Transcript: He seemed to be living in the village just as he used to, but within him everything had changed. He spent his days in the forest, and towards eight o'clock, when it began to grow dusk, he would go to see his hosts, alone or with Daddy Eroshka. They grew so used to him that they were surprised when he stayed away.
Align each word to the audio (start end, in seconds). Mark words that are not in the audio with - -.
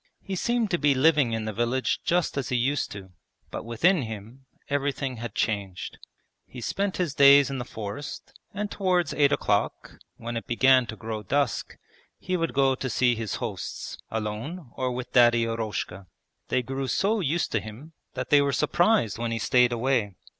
He 0.23 0.35
seemed 0.35 0.71
to 0.71 0.79
be 0.79 0.95
living 0.95 1.33
in 1.33 1.45
the 1.45 1.53
village 1.53 1.99
just 2.03 2.35
as 2.35 2.49
he 2.49 2.55
used 2.55 2.91
to, 2.91 3.11
but 3.51 3.63
within 3.65 4.01
him 4.01 4.47
everything 4.67 5.17
had 5.17 5.35
changed. 5.35 5.99
He 6.47 6.59
spent 6.59 6.97
his 6.97 7.13
days 7.13 7.51
in 7.51 7.59
the 7.59 7.65
forest, 7.65 8.33
and 8.51 8.71
towards 8.71 9.13
eight 9.13 9.31
o'clock, 9.31 9.99
when 10.17 10.37
it 10.37 10.47
began 10.47 10.87
to 10.87 10.95
grow 10.95 11.21
dusk, 11.21 11.77
he 12.17 12.35
would 12.35 12.55
go 12.55 12.73
to 12.73 12.89
see 12.89 13.13
his 13.13 13.35
hosts, 13.35 13.99
alone 14.09 14.71
or 14.75 14.91
with 14.91 15.13
Daddy 15.13 15.43
Eroshka. 15.45 16.07
They 16.47 16.63
grew 16.63 16.87
so 16.87 17.19
used 17.19 17.51
to 17.51 17.59
him 17.61 17.93
that 18.15 18.31
they 18.31 18.41
were 18.41 18.53
surprised 18.53 19.19
when 19.19 19.29
he 19.31 19.37
stayed 19.37 19.71
away. 19.71 20.15